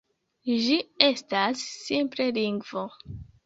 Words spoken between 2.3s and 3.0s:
lingvo.